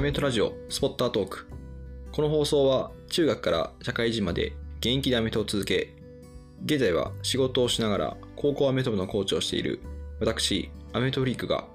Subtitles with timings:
[0.00, 1.46] アメフトラジオスポッタートーク。
[2.10, 5.94] この放送は中学から社会人まで現役でアメトを続け、
[6.64, 9.78] 現在は仕事をしながら高校アメト部のコーチをしている
[10.18, 11.66] 私、アメトフリークが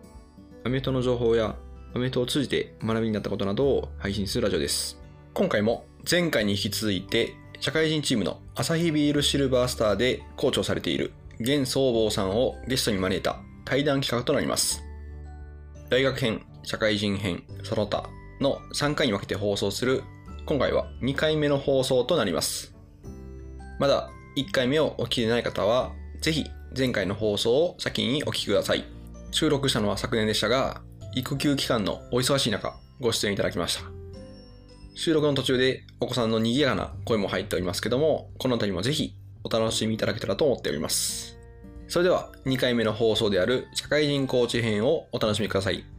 [0.64, 1.56] アメトの情報や
[1.94, 5.00] アメトを通じて学びになったことなどを配信するラジオです。
[5.36, 14.82] 今回も前回に引き続いて社会人チームのアサヒビールシルバースターでコーチをされている現総坊さんをゲストに招いた対談企画となります。
[15.92, 20.04] 大学編、社会人編、その他の3回に分けて放送する
[20.46, 22.76] 今回は2回目の放送となります。
[23.80, 26.46] まだ1回目をお聞きでない方は、ぜひ
[26.78, 28.86] 前回の放送を先にお聞きください。
[29.32, 30.82] 収録したのは昨年でしたが、
[31.16, 33.84] 育休期間のお忙しい中、ご出演いただきました。
[34.94, 41.38] 収録の途中でお子さんの賑やかな声も入っておりますけども、この辺りもぜひお楽しみいただけたらと思っております。
[41.88, 45.95] それでは2回目の放送である社会人コーチ編をお楽しみください。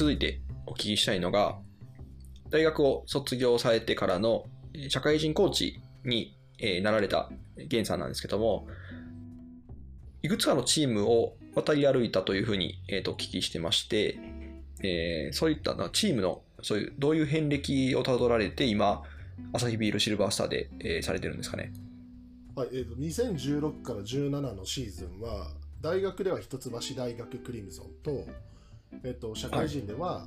[0.00, 1.58] 続いてお聞きしたいのが、
[2.48, 4.46] 大学を卒業されてからの
[4.88, 6.34] 社会人コーチに
[6.82, 8.66] なられた源さんなんですけども、
[10.22, 14.18] いくつかのチームを渡り歩いたというふうに、えーとお聞きしてまして、
[14.82, 19.02] えーそういったチームのそういうどういう遍歴をたどられて今、
[19.52, 21.74] アサヒビールシルバースターで、えーされてるんですかね？
[22.56, 25.50] はいえー、と2016から17のシーズンは
[25.82, 28.26] 大学では一橋大学クリムゾンと,、
[29.04, 30.26] えー、と社会人では、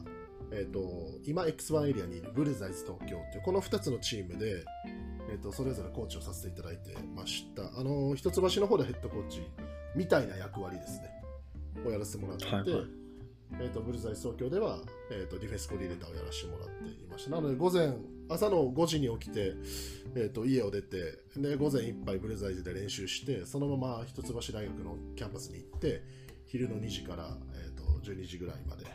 [0.51, 4.63] えー、と今 X1 エリアにいるブルザイズ東京というこの2つのチームで、
[5.29, 7.63] えー、とそれぞれコーチをさせていただいてました。
[7.79, 9.41] あの一橋の方でヘッドコーチ
[9.95, 11.09] みたいな役割ですね。
[11.85, 12.85] をやらせてもらっていて、はいはい。
[13.59, 14.79] えー、とブルザイズ東京では、
[15.11, 17.31] えー、とディフェンスコーディネーターをやらせてもらっていました。
[17.31, 17.93] なので午前
[18.29, 19.53] 朝の5時に起きて
[20.15, 26.03] えー、と家を出てで午前いっぱいブルザイズで練習してそのまま一橋大学のキャンパスに行って
[26.45, 27.35] 昼の2時から、
[28.03, 28.85] 12時ぐらいまで。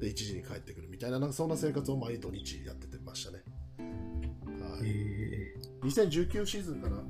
[0.00, 3.42] で1時に帰ってくるみたいななんかそんな生活を毎土日やっててましたね、
[4.60, 7.02] はい、2019シーズンかな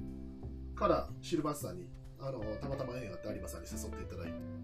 [0.75, 4.59] からシルバースターにあのたまたま縁があって有馬さんに誘っていただいて。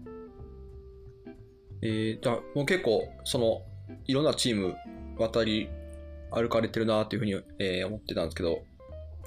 [1.81, 3.61] えー、だもう結構、その、
[4.05, 4.75] いろんなチーム
[5.17, 5.69] 渡り
[6.31, 8.63] 歩かれてるなっていうふうに、えー思ってたんですけど、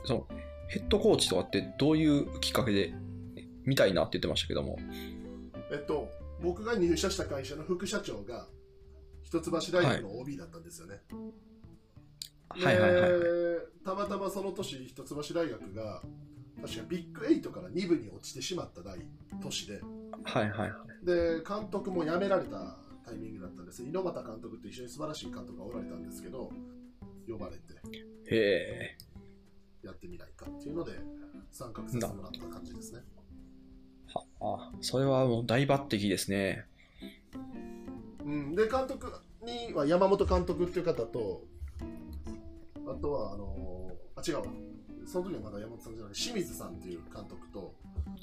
[0.04, 0.26] その、
[0.68, 2.92] ヘッドコーチとかってどういうきっかけで
[3.64, 4.76] 見たいなって言ってましたけども。
[5.70, 6.10] えっと
[6.42, 8.46] 僕が入社した会社の副社長が
[9.22, 11.00] 一橋大学の OB だったんですよね、
[12.48, 13.10] はいはいはいはい。
[13.10, 16.02] でたまたまその年一橋大学が
[16.62, 18.98] 確かビッグ8から2部に落ちてしまった大
[19.40, 19.80] 年で
[20.24, 21.06] はいはいはい。
[21.06, 26.50] で監督も辞められたタイミングだったんです猪俣監督って一緒に素晴らしい監督がおられたんですけど
[27.28, 27.74] 呼ばれて
[28.30, 28.98] へえ。
[29.82, 30.92] やってみないかっていうので
[31.50, 33.00] 参画させてもらった感じですね
[34.40, 36.66] あ、それはもう大抜擢ですね。
[38.24, 41.42] うん、で監督には山本監督っていう方と
[42.86, 44.44] あとはあのあ違うわ
[45.06, 47.74] その時はまだ山本さんじゃない清水さんっていう監督と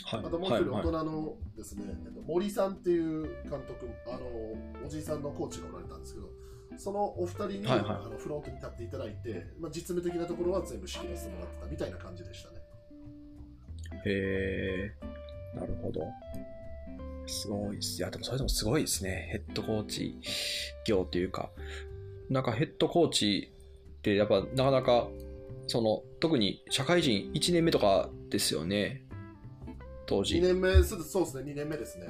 [0.05, 0.19] はい。
[0.19, 6.29] あともう一人大人のですね、えっと森さんっていう監督あのおじいさんのコーチがおられたんですけど
[6.77, 12.57] そのお二人に、はいはいあのフロントに立っていただいて、まあ、実務的なところは全部仕切らせてもらってたみたいな感じでしたね
[14.05, 15.14] へえ。
[15.55, 16.01] なるほど。
[17.27, 17.97] すごいです。
[17.99, 19.29] いや、でもそれでもすごいですね。
[19.31, 20.19] ヘッドコーチ
[20.85, 21.49] 業っていうか。
[22.29, 23.51] なんかヘッドコーチ
[23.97, 25.07] ってやっぱなかなか、
[25.67, 29.03] その、特に社会人1年目とかですよね。
[30.05, 30.41] 当2時。
[30.41, 32.07] 年目そうですね2年目ですね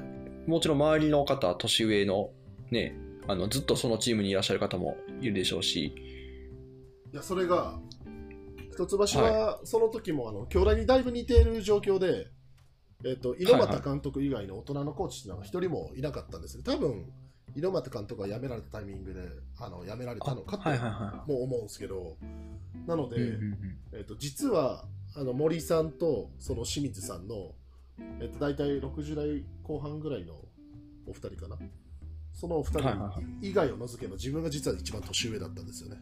[0.47, 2.31] もちろん周りの方、年上の
[2.71, 2.95] ね、
[3.27, 5.95] あの、ずっとそのチームにいらっしゃる方もいるでしょうし。
[7.13, 7.79] いやそれが
[8.71, 12.27] 一橋はその時もあの兄弟にだいぶ似ている状況で、
[13.03, 16.63] えっと猪俣監督以外の大人のコーチっていうのは一人もいなかったんですね。
[16.63, 17.11] 多分
[17.55, 19.21] 猪俣監督が辞められたタイミングで
[19.59, 22.17] あの辞められたのかとも思うんですけど
[22.85, 23.37] なので、
[23.93, 27.53] えっと実はあの森さんとその清水さんの、
[28.19, 30.33] えっと大体60代後半ぐらいの
[31.07, 31.57] お二人かな。
[32.33, 32.89] そのお二人
[33.41, 35.97] 以外を除けば自分が実は一番年上だったんですよね。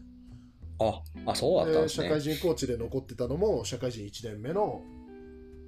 [0.80, 2.08] あ、あ、そうだったんですね。
[2.08, 4.82] 社会人コーチで残ってたのも社会人1年目の、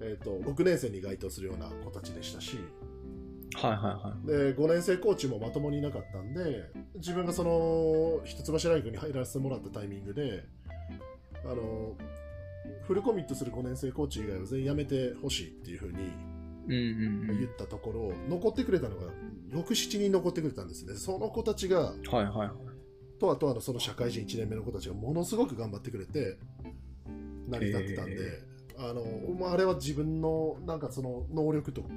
[0.01, 2.59] えー、と6年生に該当するような子たちでしたし
[3.55, 4.27] はいはいはい。
[4.27, 10.45] で5年生コーチもまともにいなかったんで自分がその一橋大学に入らせてもらったタイミングで
[11.45, 11.95] あの
[12.87, 16.37] フルコミットする5年生コーチ以外は全員辞めてほしいっていうふうに。
[16.69, 19.13] 言ったところ、残ってくれたのが
[19.53, 22.51] 67人残ってくれたんですねその子たちがはいはいはい。
[23.21, 26.39] とあとあのその社会人1年目の子たちがものすごく頑張ってくれて
[27.49, 28.17] 成り立ってたんで、へ
[28.79, 29.05] あの
[29.39, 31.89] まあ、あれは自分のなんかその能力とか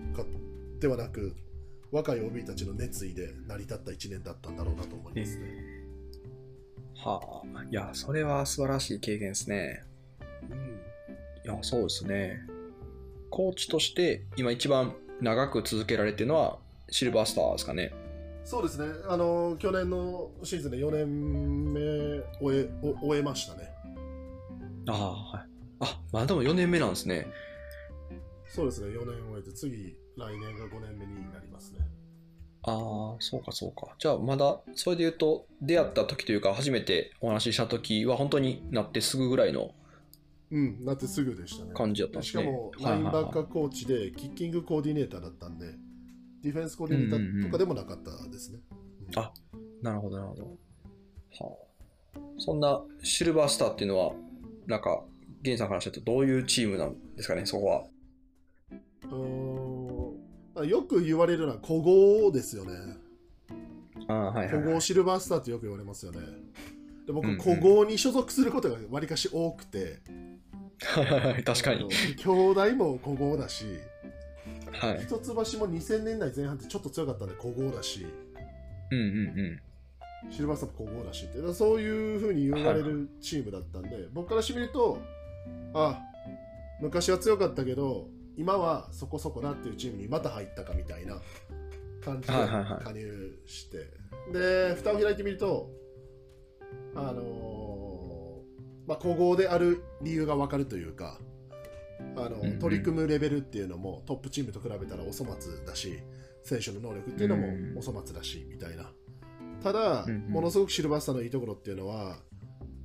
[0.79, 1.35] ではなく
[1.91, 5.79] 若い OB たちの熱意で成り立った1年だったんだろうなと思いますね。
[6.95, 9.83] はあ、いや、それは素晴らしい経験ですね。
[10.49, 10.79] うん
[11.45, 12.41] いや、そうですね。
[13.29, 16.57] コーチとして今一番長く続けられてるのは
[16.89, 17.93] シルバースターですかね。
[18.43, 21.79] そうですねあの去年のシーズンで4年目
[22.41, 23.69] 終えお終えましたね。
[24.87, 25.48] ああ、はい。
[25.79, 27.27] あ、まあでも4年目なんですね。
[28.47, 31.79] そうですね4年終えて次来年が5年目になりますね。
[32.63, 33.95] ああ、そうかそうか。
[33.99, 39.71] じゃあまだ、それで言うと、出会った時というか、初めてお話しした時は本当になってすぐぐらいの
[40.51, 41.73] うん、なってすぐでしたね。
[41.73, 42.43] 感じだったんですね。
[42.43, 45.67] しかも、ラインバッカーコーチで、キッキングコーディネーターだったんで、
[46.41, 48.59] ディフェンスコーディネーターとかでもなかったですね。
[49.15, 49.31] あ
[49.81, 50.43] なるほど、なるほど。
[51.39, 51.55] は
[52.15, 52.19] あ。
[52.39, 54.13] そんなシルバースターっていうのは、
[54.65, 55.03] なんか、
[55.41, 57.83] ゲンさんからしたらどういうチームなんですかね、そこは。
[59.03, 62.73] うーんよく言われるのは古豪ですよね。
[64.07, 64.63] ああ、はいはい、はい。
[64.63, 66.19] 古豪シルバースターってよく言われますよね。
[67.07, 69.99] で僕、うんうん古豪に所属することがわりかし多くて、
[70.81, 71.87] はいはいはい、確かに。
[72.17, 73.65] 兄弟も古豪だし、
[74.73, 75.03] はい。
[75.03, 78.05] 一橋も2000年代前半ってちょっと強かったんで古豪だし、
[78.91, 80.31] うんうんうん。
[80.31, 84.99] シルバースターも古豪だしって、そういうふうに言われるチームだったんで、僕からしてみると、
[85.73, 85.99] あ
[86.81, 88.07] 昔は強かったけど、
[88.37, 91.21] 今はそこそこなっていうチームにまた入ったかみたいな
[92.03, 93.77] 感じで加入して、
[94.31, 95.69] で、蓋を開いてみると、
[96.95, 101.19] あのーまあ、古豪である理由が分かるというか、
[102.15, 102.59] あのうんうん。
[102.59, 105.99] 取り組むレベルっていうのもトップチームと比べたらお粗末だし、
[106.43, 108.89] 選手の能力っていうのうんもお粗末だし、みたいな。
[109.61, 110.31] ただ、うんうん。
[110.31, 112.15] ものすごくシルバースターのいいところっていうのは、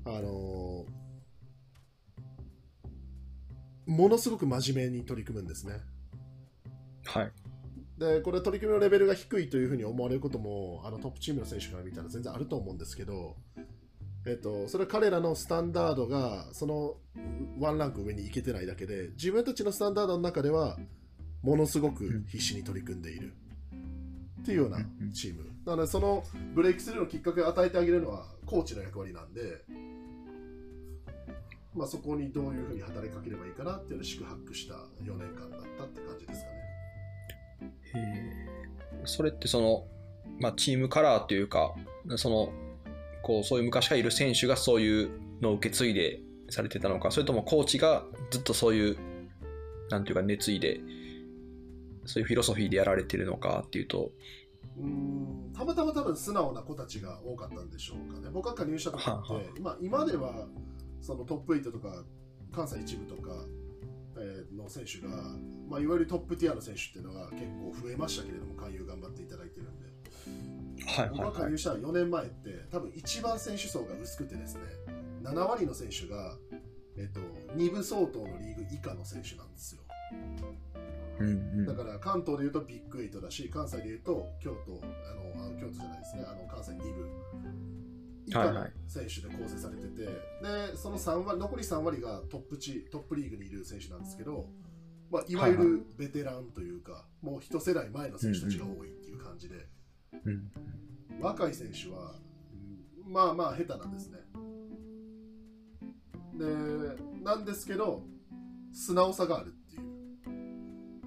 [0.04, 1.03] あのー
[3.86, 5.74] ものすごく真面目に取り組むんですね。
[7.06, 7.32] はい。
[7.98, 13.36] で、これ取り組みのレベルが低いというふうに思われることも、あのトップチームの選手から見たら全然あると思うんですけど、
[14.26, 16.96] えっと、それは彼らのスタンダードがその
[17.58, 20.78] ワンランク上に行けてないだけで、自分たちのスタンダードの中では、
[21.42, 23.34] ものすごく必死に取り組んでいる
[24.40, 24.78] っていうような
[25.12, 25.44] チーム。
[25.66, 29.62] なので、そのブレイクスルーのきっかけを与えてあげるのはコーチの役割なんで、
[31.74, 36.50] まあ、そこにどういうふうに働きかければいいかなっていうのを宿泊した4年間だったって感じですか
[37.98, 38.14] ね。
[39.04, 39.86] それってその、
[40.38, 41.74] まあ、チームカラーというか、
[42.16, 42.52] その、
[43.22, 45.10] こう、そういう昔からいる選手がそういう
[45.40, 48.96] のを受け継いでされてたのか、それともコーチがずっとそういう、
[49.90, 50.80] なんていうか熱意で、
[52.06, 54.12] そういうフィロソフィーでやられてるのかっていうと、
[54.78, 58.28] うーんたまたま多分素直な子たちが多かったんでしょうかね。
[58.32, 60.46] 僕が加入した時って、はあはまあ、今では
[61.04, 62.02] そのトップ8とか
[62.50, 63.30] 関西一部とか、
[64.16, 65.08] えーの選手が、
[65.68, 69.86] まあ、いわゆるトップティアの選手っていうのが結構増えましたけれども、勧誘頑張っていただいてるんで、
[70.86, 74.60] はい僕が加入した4年前って、多分一番選手層が薄くてですね、
[75.22, 76.36] 7割の選手が、
[76.96, 77.20] えっと
[77.56, 79.82] 2部相当のリーグ以下の選手なんですよ。
[81.20, 81.66] うんうん。
[81.66, 87.08] だから関東でいうとビッグ8だし、関西でいうと京都、あのあ京都じゃないですね、あの関西2部
[88.26, 94.46] 以下のはいはい選手で構成されてて、でその3割残り3割がトップチトップリーグにいる選手なんですけど、
[95.10, 99.66] まあ、いわゆはいるベテランというか、もう一世代前の選手たちが多いっていう感じで、
[100.24, 100.50] うん
[101.20, 102.12] 若い選手は、
[103.06, 104.18] うんまあまあ下手なんですね。
[106.34, 106.44] で、
[107.22, 108.02] なんですけど、
[108.72, 109.78] 素直さがあるってい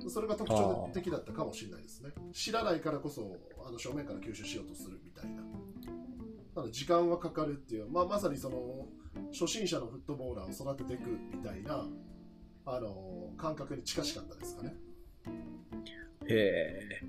[0.06, 0.10] う。
[0.10, 2.12] それが特徴的だったかもしれないですね。
[2.34, 5.44] 知らないからこそ、あの正面から吸収しようとするみたいな。
[6.58, 8.88] なので時間はかかるっていう、まあ、まさにその
[9.32, 11.86] 初心者のフットボーラーを育てていくみたいな
[12.66, 14.74] あの感覚に近しかったですかね。
[16.28, 17.00] へ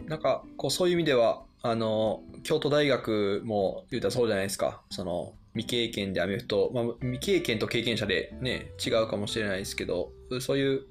[0.00, 0.04] え。
[0.04, 4.82] なんか、こう、そういう意味では、あの、京都大学も言うたらそうじゃないですか。
[4.90, 10.82] その、未経験でアメフト、まあ、未経験と経験者でね、違うかもしれないですけど、そういう、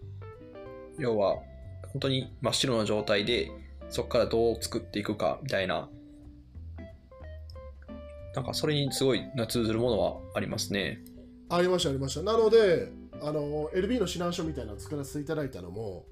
[0.98, 1.36] 要は、
[1.94, 3.52] 本当に真っ白な状態で、
[3.90, 5.90] そこからどう作っていくか、みたいな、
[8.36, 11.04] なんか、それにすごいな通ずるものはありますね。
[11.50, 12.22] ありましたありました。
[12.22, 16.06] なのであの LB の指南書みたいなのを作らせていただいたのも、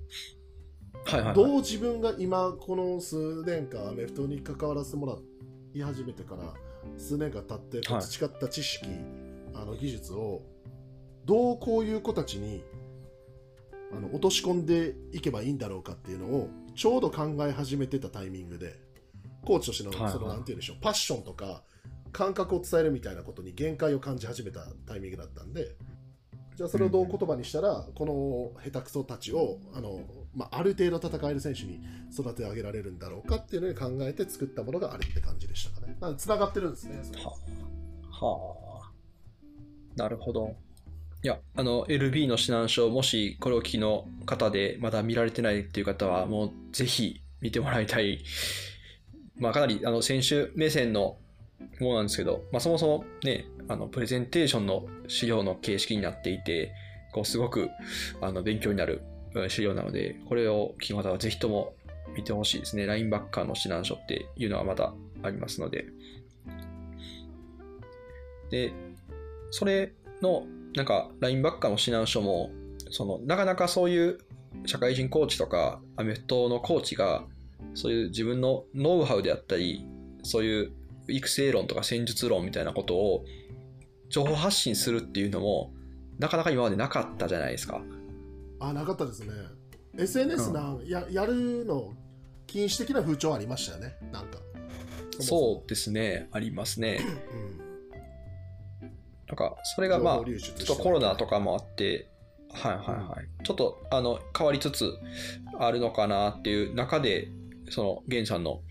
[1.06, 1.36] はいはい、はい。
[1.36, 5.16] どう自分が今この数年間アメフトに関わらせてもら
[5.74, 6.54] い始めてから
[6.98, 8.88] 数年間経ってはい培った知識、
[9.54, 10.42] あの技術を
[11.26, 12.64] どうこういう子たちに
[13.92, 18.80] あの落とし込んでいけばいいんだろうかっていうのをちょうど考え始めてたタイミングで
[19.46, 21.64] コーチとしてのはいはいそのなんて言うんでしょうパッションとか
[22.14, 25.76] 感覚を伝えるみたいなことに限界を感じ始めたタイミングだったんで
[26.56, 30.02] じゃあそれをどう言葉にしたら、この下手くそたちをあの、
[30.36, 35.98] まあ、ある程度戦える選手に育て上げられるんだろうかっていうのに考えて作ったものがあれって感じでしたかね。
[36.00, 37.02] なので繋がってるんですね。
[38.12, 38.92] はあ。
[39.96, 40.56] なるほど。
[41.24, 48.24] いや、あの、LB の指南書、もしこれを聞きの方でまだ見られてないっていう方は、もうぜひ見てもらいたい。
[49.38, 51.18] まあ、かなり、あの、選手目線の
[51.80, 56.74] ものなんですけど、まあ、そもそもね、あの、プレゼンテーションの資料の形式になっていて、
[57.12, 57.70] こう、すごく、
[58.22, 59.02] あの、勉強になる
[59.50, 61.74] 資料なので、これを聞く方はぜひとも
[62.16, 62.86] 見てほしいですね。
[62.86, 64.94] ラインバッカーの指南書っていうのはまだ
[65.24, 65.86] ありますので。
[68.50, 68.74] で、
[69.52, 72.52] それの、なんか、ラインバッカーの指南書も、
[72.90, 74.20] その、なかなかそういう
[74.66, 77.26] 社会人コーチとか、アメフトのコーチが、
[77.74, 79.86] そういう自分のノウハウであったり、
[80.24, 80.72] そういう
[81.08, 83.26] 育成論とか戦術論みたいなことを
[84.10, 85.74] 情報発信するっていうのも、
[86.20, 87.82] なかなか今までなかったじゃないですか。
[88.60, 89.34] あ、なかったですね。
[89.98, 91.94] SNS な、ややるの
[92.48, 93.96] 禁止的な風潮ありましたよね。
[94.12, 94.40] なんか。
[95.20, 97.00] そうですね、ありますね。
[97.32, 97.58] うん。
[99.28, 102.10] なんか、それがまあちょっとコロナとかもあって、
[102.52, 103.44] はいはいはい。
[103.44, 104.94] ちょっと、あの、変わりつつ
[105.60, 107.30] あるのかなっていう中で、
[107.70, 108.62] その、ゲンさんの、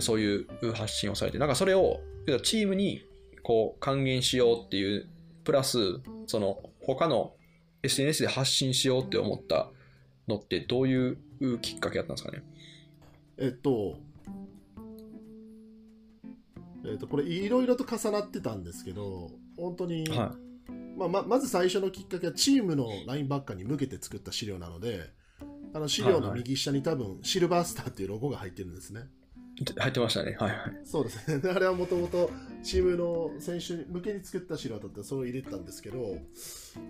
[0.00, 2.00] そういう発信をされて、なんかそれを、
[2.42, 3.04] チームに、
[3.42, 5.08] こう、還元しようっていう、
[5.44, 7.34] プラス、その、他の
[7.82, 9.70] SNS で発信しようって思った
[10.26, 11.18] のって、どういう
[11.60, 12.42] きっかけだったんですかね？
[13.38, 13.98] えっと、
[16.84, 20.34] えっと、これいろいろと重なってたんですけど、本当に、は
[20.96, 25.10] まあ、ままず最初のきっかけはチームのラインバッカーに向けて作った資料なので、
[25.74, 29.02] あの資料の右下に多分シルバースターっていうロゴが入ってるんですね。
[29.60, 29.80] い。
[29.80, 30.36] 入ってましたね。
[30.38, 30.60] はいはい。
[30.84, 31.42] そうですね。
[31.50, 32.30] あれはもともと
[32.62, 36.16] チームの選手向けに作った資料だったらそれを入れてたんですけど、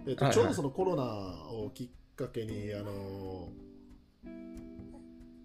[0.06, 1.04] えっとはいはいちょうどそのコロナ
[1.50, 3.52] をきっかけに、あの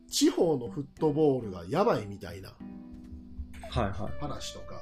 [0.09, 2.55] 地方のフットボールがやばいみたいな
[3.69, 4.19] はいはい。
[4.19, 4.81] 話とか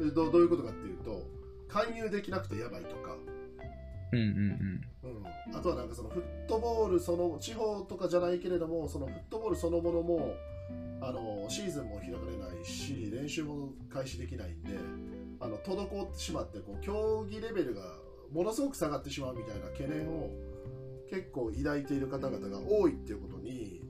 [0.00, 1.26] でどうどういうことかっていうと
[1.68, 3.16] 勧誘できなくてやばいとか、
[4.12, 10.34] うんうんうん、あとはなんかそのフットボールその地方とかじゃないけれどもそのフットボールそのものも
[11.00, 14.78] あのシーズンも開かれないし練習も開始できないんで
[15.40, 17.82] あの滞ってしまってこう競技レベルが
[18.32, 20.30] ものすごく下がってしまうみたいな懸念を
[21.10, 23.82] 結構抱いている方々が多いっていうことに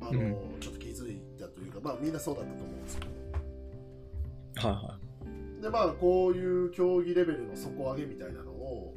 [0.00, 4.76] あの、うんちょっと気づいたというかまあみんなそうだったと思うんですけどうん。
[4.76, 4.98] はいは
[5.60, 8.94] でまあこういう競技レベルの底上げみたいなのを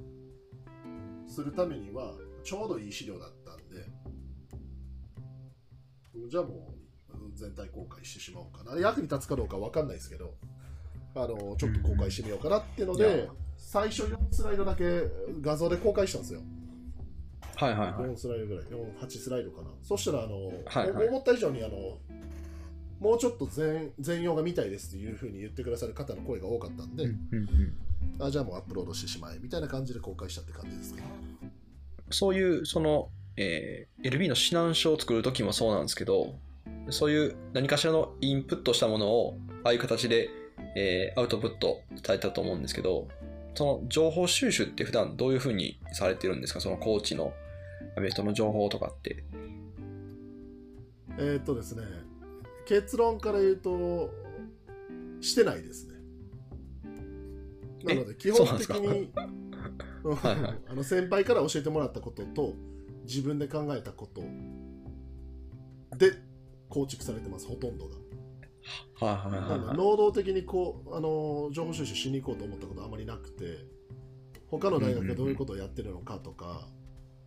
[1.25, 3.85] するためにはちょうどいい資料だったんで
[6.29, 6.76] じゃあもう
[7.37, 10.33] 全体公開してしまおうかな役に立つかどうかわかんないですけど
[11.15, 14.83] あのちょっと公開してみようかなっていうのうん最初4スライドだけ
[15.41, 17.63] 画像で公開したんですよい。
[17.63, 18.09] はいはいはい。
[18.11, 21.97] 4スライドぐらい4 8スライドかなそしたらあの、はいはい思った以上にあの
[22.99, 27.73] もうちょっと全全容が見たいですっていうふうに言ってくださる方の声が多かったんで、うんうんうん
[28.19, 31.07] あじゃあもうアップロードしてしまえみたいな感じで公開したって感じですかね。
[32.09, 36.35] そういう、その、えー LB の指南書を作るときもそうなんですけど、
[36.89, 40.29] そういう何かしらのインプットしたものを、ああいう形で、
[40.75, 43.07] えーアウトプットされたと思うんですけど、
[43.55, 46.61] その情報収集って普段どういうふうにされてるんですか？
[46.61, 47.33] そのコーチの
[47.95, 49.23] アメフトの情報とかって。
[51.17, 51.83] えーっとですね、
[52.67, 54.11] 結論から言うと、
[55.19, 55.95] してないですね。
[57.83, 62.53] なので、基本的に、あの先輩から教えてもらったことと、
[63.05, 64.21] 自分で考えたこと
[65.97, 66.11] で
[66.69, 67.95] 構築されてます、ほとんどが。
[68.99, 73.59] はいはいなので能動的にこうあの情報収集しに行こうと思ったことはあまりなくて
[74.49, 76.67] 他の大学がどういうことをやってるのかとか、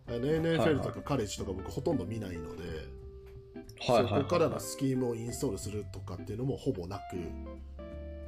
[0.07, 2.63] あの NFL とかカレッジとか僕ほとんど見ないので、
[3.79, 7.01] はいはいはいそこからのスキームをインストールするとかっていうのもほぼなく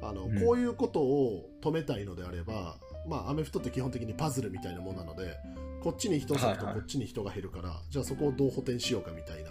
[0.02, 0.40] あの、うん。
[0.40, 2.76] こういうことを止めたいのであれば、
[3.08, 5.36] まあ、アメフトって基本的にパズルみたいなものなので
[5.82, 6.82] こっちに人を割くとはいはい。
[6.82, 9.50] こっちに人が減るから、じゃあそこをどう補填しようかみたいな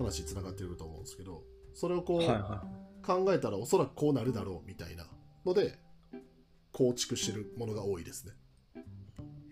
[0.00, 1.42] 話につながってくると思うんですけど
[1.74, 2.64] それをこう、はいは
[3.02, 5.06] 考えたらおそらくこうなるだろうみたいな
[5.46, 5.78] ので
[6.70, 8.32] 構築してるものが多いですね。
[8.76, 8.80] い。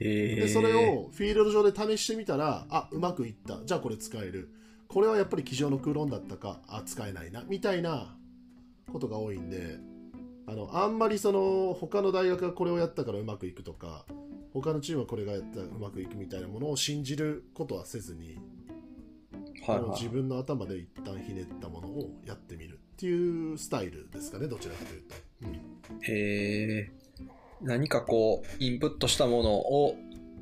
[0.00, 4.50] えー、でそれをフィールド上で試してみたらあうまくいったじゃあこれ使える
[4.86, 8.14] これはやっぱり机上の空論だったかあ使えないなみたいな
[8.92, 9.78] ことが多いんで
[10.46, 14.06] あのあんまりその他の大学がこれをやったからうまくいくとか
[14.52, 18.38] 他のチームはこれがやったらうまくいくみたいなものを信じることはせずに、
[19.72, 19.90] はいはい。
[19.90, 25.14] 自分の頭で一旦ひねったものをやってみるっていうスタイルですかねどちらかというと。
[25.42, 25.60] うん
[26.08, 27.26] えー。
[27.60, 29.96] 何かこう、インプットしたものを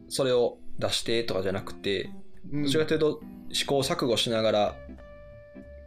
[0.08, 2.10] それを出してとかじゃなくて、
[2.52, 2.62] うん。
[2.64, 3.20] どちらかというと
[3.52, 4.76] 試行錯誤しながら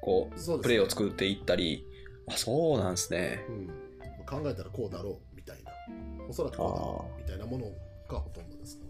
[0.01, 0.59] こうね。
[0.61, 1.85] プレーを作っていったり。
[2.27, 3.43] あそうなんですね。
[3.49, 3.67] うん、
[4.25, 5.71] 考えたらこうだろうみたいな。
[6.29, 7.71] おそらくこうだろうみたいなもの
[8.07, 8.85] がほとんどですね、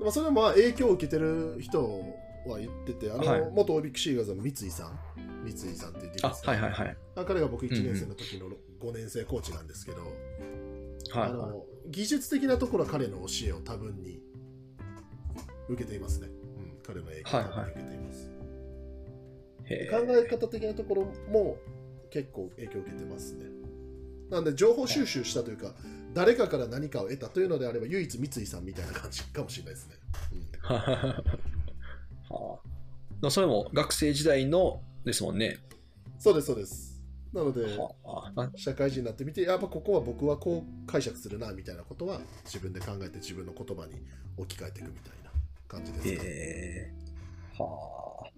[0.00, 2.02] まあ、それはまあ影響を受けてる人
[2.46, 3.50] は言っててあの、はい。
[3.52, 4.98] 元オリックシーガーズの三井さん。
[5.44, 6.96] 三井さんって言ってあはいはいはい。
[7.16, 8.48] あ彼が僕1年生の時の
[8.80, 10.10] 5年生コーチなんですけど、はい
[11.20, 11.30] はい。
[11.30, 14.20] あの技術的なところは彼の教えを多分に
[15.68, 18.30] 受けていますね、うん、彼の影響を多分に受けています、
[19.64, 21.56] へ考え方的なところも
[22.10, 23.46] 結構影響を受けてますね。
[24.30, 25.74] なんで情報収集したというか、
[26.14, 29.94] 誰かから何かを得たというのであれば、唯一三井さんみたいな感じかもしれないですね。
[30.32, 30.76] うん。
[30.76, 31.29] は あ
[33.28, 35.58] それも学生時代のですもんね。
[36.18, 37.02] そうです、そうです。
[37.32, 37.64] なので、
[38.56, 43.94] 社会人になってみて、やっぱここは僕はこう解釈するなみたいなことは自分で考えて自分の言葉に
[44.36, 45.30] 置き換えていくみたいな
[45.68, 46.92] 感じですか、へえ
[47.58, 48.26] はあ。
[48.26, 48.30] い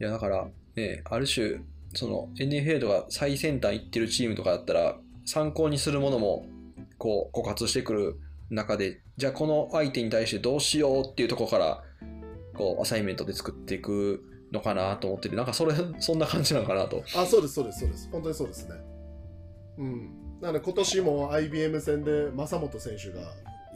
[0.00, 1.60] やだからね、ある種、
[1.94, 6.46] その NFL とか最先端行ってるチームとかだったら、参考にするものも
[6.98, 8.16] こう枯渇してくる
[8.50, 11.84] 中で、じゃあこの相手に対してどうしようっていうところから、
[12.54, 17.02] こうアサイメントで作っていくのかなと思ってて、なんかそれ、そんな感じなのかなと。
[17.16, 18.08] あ、そうです、そうです、そうです。
[18.10, 18.74] 本当にそうですね。
[19.78, 20.24] うん。
[20.40, 23.22] なので今年も IBM 戦で正本選手が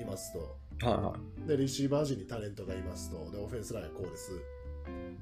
[0.01, 1.49] いますと、はいはい。
[1.49, 4.31] で、リシーバー陣にタレントがいますと、で、オフェンスラインはこうです。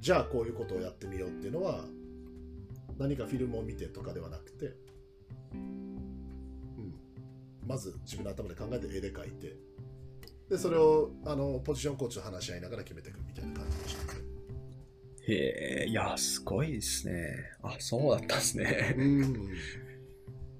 [0.01, 1.85] じゃあ、こういうことをやってみようっていうのは、
[2.99, 4.73] 何かフィルムを見てとかではなくて、
[5.53, 6.95] うん、
[7.67, 9.57] まず自分の頭で考えて絵で描いて、
[10.49, 14.21] で、それをあのポジションコーチと話し合いながら決めていくみたいな感じでしたね。
[15.29, 17.35] へえ、いや、すごいですね。
[17.63, 18.95] あ、そうだったんですね。
[18.97, 19.37] うん、い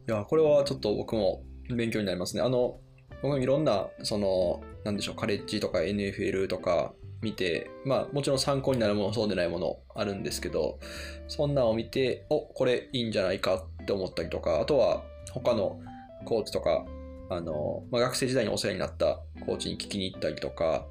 [0.07, 2.43] や、これはちょっと僕も勉強になりますね。
[2.43, 2.81] あの、
[3.23, 10.81] 僕もいろんな、その、なんでしょう、カレッジとか NFL とか見て、まあ、もちろん参考になるもの、そうでないものあるんですけど、
[11.29, 15.79] そんなんを見て、お、これいいんじゃないかって思ったりとか、あとは他の
[16.25, 16.85] コーチとか、
[17.29, 20.87] あの、まあ、学生時代にお世話になったコーチに聞きに行ったりとか、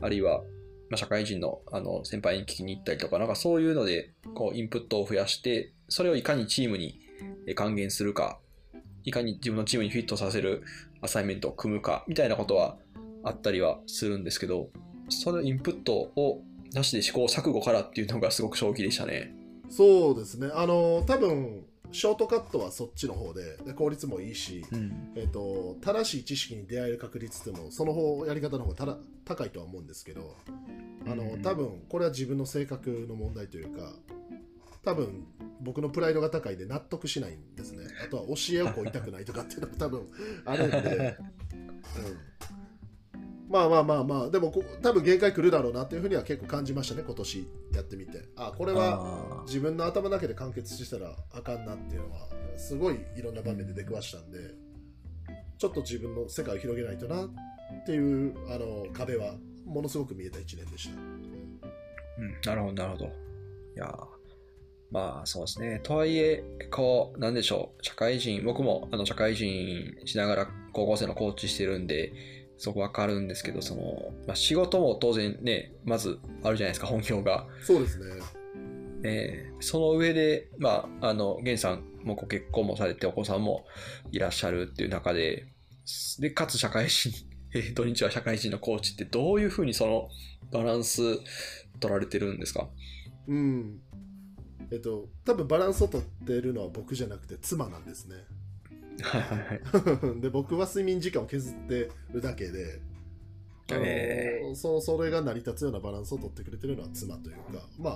[0.00, 0.42] あるいは、
[0.90, 7.00] まあ、社会人のあの先輩に聞きに行ったりとか、なんかそういうので、こう、インプットを増やして、それをいかにチームに
[7.54, 8.38] 還元するか、
[9.04, 10.62] いかに自分のチームにフィットさせる
[11.00, 12.76] アサイメントを組むか、みたいなことは
[13.24, 14.68] あったりはするんですけど、
[15.08, 19.34] そのインプットをなしで試行錯誤からっていうのがすごく衝撃でしたね。
[19.68, 20.48] そうですね。
[20.52, 25.12] あの、多分ショートカットはそっちの方で、で効率もいいし、うん。
[25.16, 30.36] えっと正しい知識に出会える確率ってもその方やり方の方がただ高いとは思うんですけど
[31.06, 31.42] あのうん。
[31.42, 33.92] 多分これは自分の性格の問題というか
[34.84, 35.26] 多分
[35.60, 37.84] 僕のプライドが高いんで納得しないんですね。
[38.04, 40.08] あとは教えをこう痛くないとかっていうのが多分
[40.46, 41.16] あるんで、
[41.98, 42.59] うん、
[43.50, 54.38] まあまあまあまあでもこ多分限界来るだろうなっていうふうには結構感じましたね今年やってみてあこれはあ自分の頭だけで完結したらあかんなっていうのはすごいいろんな場面で出くわしたんで
[55.58, 57.28] ちょっと自分の世界を広げないとなっ
[57.84, 59.34] ていうあの壁は
[59.66, 60.96] ものすごく見えた1年でした。
[60.96, 61.00] ー
[62.18, 63.04] うん、なるほど、なるほど。
[63.06, 63.08] い
[63.76, 64.20] やー
[64.90, 65.80] まあそうですね。
[65.82, 72.12] とはいえ、こう、なんでしょう、社会人、僕もあの社会人しながら高校生のコーチしてるんで、
[72.62, 77.46] そこわかるんですけど、その、まあ、仕事も当然ね、まずあるじゃないですか、本業が。
[77.62, 78.04] そうですね。
[79.02, 83.64] えーその上で、まあ、あの、源さんもご結婚もされて、お子さんも
[84.10, 85.46] いらっしゃるっていう中で、
[86.18, 87.10] で、かつ社会人、
[87.54, 90.08] えー土日は社会人のコーチってどういうふうにその
[90.52, 91.02] バランス
[91.80, 92.68] 取られてるんですか？
[93.26, 93.80] うん。
[94.70, 98.16] えっと、多分バランスを取ってるのは僕じゃなくて妻なんですね。
[99.02, 99.54] はいはいは
[100.16, 100.20] い。
[100.20, 102.80] で僕は睡眠時間を削ってるだけで、
[103.70, 104.52] え。
[104.54, 107.94] そそれが成り立つようなバランスを取ってくれてるのは妻というか、まあ、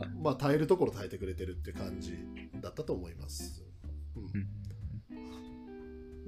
[0.00, 0.08] はい。
[0.22, 2.16] まあ耐えるところ耐えてくれてるって感じ
[2.60, 3.64] だったと思います。
[4.16, 4.22] うん。
[4.24, 4.62] うん。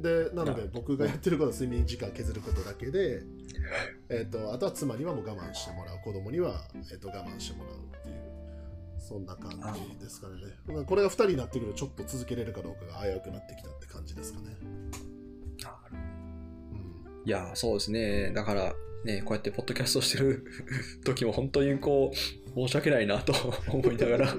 [0.01, 3.23] でなので僕がやってることは睡眠時間削ることだけで、
[4.09, 7.75] えっとあとは妻にはもう我慢してもらう子供には、えっと我慢してもらう
[9.07, 9.51] そんな感
[9.91, 10.35] じですかね。
[10.67, 14.57] まあこれが2人になってくるとちょっと続けれるかどうかが危うくなってきたって感じですかね、
[17.27, 18.33] いや、そうですね。
[18.33, 20.47] だから、ね、こうやってポッドキャストしてる
[21.05, 22.17] 時も本当にこう、
[22.55, 23.35] 申し訳ないなと
[23.69, 24.35] 思いながら。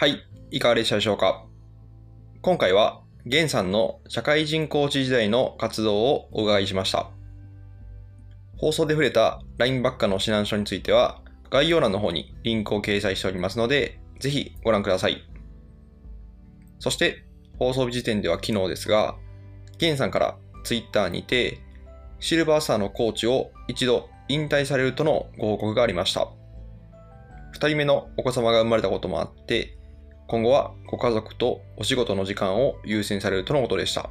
[0.00, 1.46] はい、いかがでしたでしょうか？
[2.40, 7.10] 今回は、ゲンさんの社会人コーチ時代の活動をお伺いしました。
[8.56, 15.22] 放送で触れた LINE バッカの指南書については、概要欄の方にリンクを掲載しておりますので、ぜひご覧ください。
[16.78, 17.26] そして、
[17.58, 19.14] 放送日時点では昨日ですが、
[19.76, 21.58] ゲンさんからツイッターにて、
[22.20, 26.30] シルバースターのコーチを一度引退されるとのご報告がありました。
[27.52, 29.77] 二人目のお子様が生まれたこともあって、
[30.28, 34.10] 今後はご家族とお仕事の時間を優先されるとのことでした。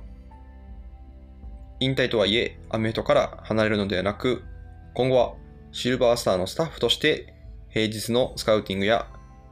[1.79, 4.43] 引退とはいえ、アメフトから離れるのではなく、
[4.95, 5.33] 今後は
[5.71, 7.35] シルバースターのスタッフとして、
[7.69, 9.07] 平日のスカウティングや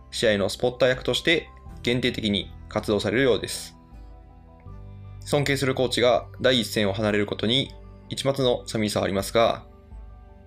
[0.10, 1.48] 試合のスポッター役として
[1.84, 3.78] 限定的に活動されるようです。
[5.20, 7.76] 尊敬するコーチが第一線を離れることに
[8.10, 9.66] 一抹の寂しさはありますが、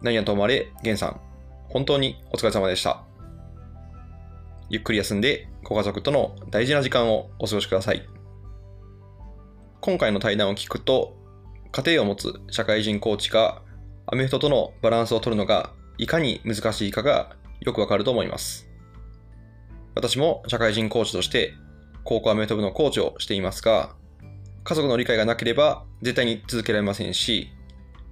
[0.02, 1.20] 何やともあれ、ゲンさん、
[1.68, 3.07] 本当にお疲れ様でした。
[4.70, 8.06] ゆっくり休んでご家族との大事な時間をお過ごしください。
[9.80, 11.16] 今回の対談を聞くと、
[11.72, 13.62] 家庭を持つ社会人コーチが
[14.06, 18.68] アメフトとのバランスを取るのがいかに難しいかがよくわかると思います。
[19.94, 21.54] 私も社会人コーチとして
[22.04, 23.94] 高校アメフト部のコーチをしていますが、
[24.64, 27.48] 家族の理解がなければ絶対に続けられませんし、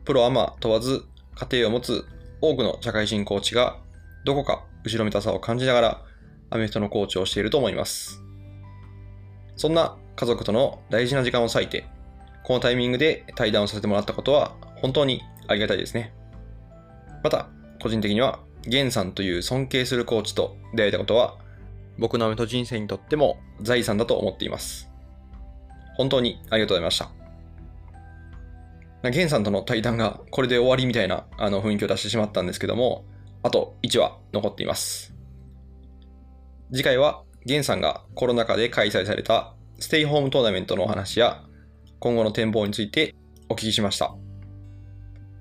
[0.07, 2.07] プロアマ問わず家庭を持つ
[2.41, 3.79] 多くの社会人コーチが
[4.25, 6.06] どこか後ろめたさを感じながら
[6.51, 8.23] アメフトのコーチをしていると思います。
[9.57, 11.87] そんな家族との大事な時間を割いて、
[12.45, 16.13] このタイミングで対談をさせてもらったことは本当にありがたいですね。
[17.23, 17.49] また、
[17.83, 21.37] 個人的には、ゲンさんという尊敬するコーチと出会えたことは、
[21.99, 24.91] 僕のアメフト人生にとっても財産だと思っています。
[25.97, 27.11] 本当にありがとうございました。
[29.11, 33.05] ゲンさんとの対談がこれで終わりみたいなあの雰囲気を出してしまったんですけども、
[33.43, 35.16] あと1話残っています。
[36.73, 41.45] 次回はゲンさんがコロナ禍で開催されたステイホームトーナメントのお話や
[42.01, 43.15] 今後の展望について
[43.49, 44.15] お聞きしました。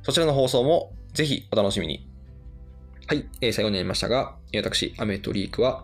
[0.04, 2.08] そちらの放送もぜひお楽しみに。
[3.08, 5.84] はい、えー最後になりましたが、私、アメフトリークは、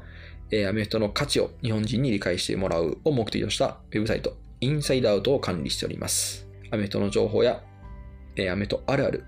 [0.52, 6.48] えーアメフトの価値を日本人に理解してもらうを目的としたウェブサイト、インサイドアウトを管理しております。
[6.70, 7.64] アメフトの情報や、
[8.36, 9.26] えーアメフトあるある、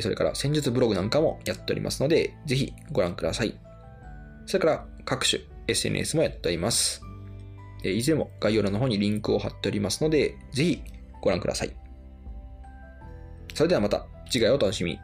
[0.00, 3.58] それから戦術ブログなんかもやっておりますので、ぜひご覧ください。
[4.46, 7.02] それから各種 SNS もやっております。
[7.84, 10.82] えーいずれも概要欄の方にリンクを貼っておりますので、ぜひ
[11.20, 11.74] ご覧ください。
[13.54, 14.98] それではまた次回お楽しみに。